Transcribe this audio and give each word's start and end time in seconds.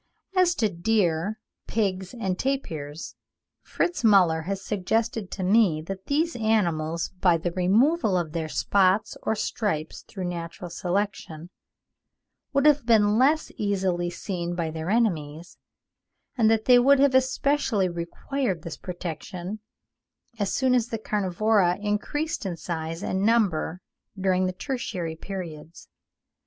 As 0.35 0.55
to 0.55 0.67
deer, 0.67 1.37
pigs, 1.67 2.15
and 2.15 2.39
tapirs, 2.39 3.13
Fritz 3.61 4.01
Müller 4.01 4.45
has 4.45 4.65
suggested 4.65 5.29
to 5.29 5.43
me 5.43 5.79
that 5.83 6.07
these 6.07 6.35
animals, 6.35 7.09
by 7.21 7.37
the 7.37 7.51
removal 7.51 8.17
of 8.17 8.31
their 8.31 8.49
spots 8.49 9.15
or 9.21 9.35
stripes 9.35 10.01
through 10.01 10.23
natural 10.25 10.71
selection, 10.71 11.51
would 12.51 12.65
have 12.65 12.83
been 12.87 13.19
less 13.19 13.51
easily 13.57 14.09
seen 14.09 14.55
by 14.55 14.71
their 14.71 14.89
enemies; 14.89 15.59
and 16.35 16.49
that 16.49 16.65
they 16.65 16.79
would 16.79 16.97
have 16.97 17.13
especially 17.13 17.87
required 17.87 18.63
this 18.63 18.77
protection, 18.77 19.59
as 20.39 20.51
soon 20.51 20.73
as 20.73 20.87
the 20.87 20.97
carnivora 20.97 21.77
increased 21.77 22.43
in 22.43 22.57
size 22.57 23.03
and 23.03 23.23
number 23.23 23.81
during 24.19 24.47
the 24.47 24.51
tertiary 24.53 25.15
periods. 25.15 25.89